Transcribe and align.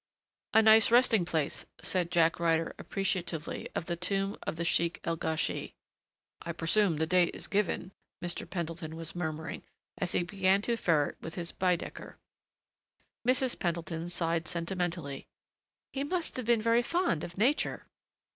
"A 0.55 0.63
nice 0.63 0.89
resting 0.89 1.25
place," 1.25 1.67
said 1.79 2.09
Jack 2.09 2.39
Ryder 2.39 2.73
appreciatively 2.79 3.69
of 3.75 3.85
the 3.85 3.95
tomb 3.95 4.35
of 4.47 4.55
the 4.55 4.65
Sheykh 4.65 4.99
el 5.03 5.15
Gauchy. 5.15 5.75
"I 6.41 6.53
presume 6.53 6.97
the 6.97 7.05
date 7.05 7.35
is 7.35 7.45
given," 7.45 7.91
Mr. 8.19 8.49
Pendleton 8.49 8.95
was 8.95 9.13
murmuring, 9.13 9.61
as 9.99 10.13
he 10.13 10.23
began 10.23 10.63
to 10.63 10.75
ferret 10.75 11.17
with 11.21 11.35
his 11.35 11.51
Baedecker. 11.51 12.15
Mrs. 13.27 13.59
Pendleton 13.59 14.09
sighed 14.09 14.47
sentimentally. 14.47 15.27
"He 15.93 16.03
must 16.03 16.35
have 16.35 16.47
been 16.47 16.63
very 16.63 16.81
fond 16.81 17.23
of 17.23 17.37
nature." 17.37 17.85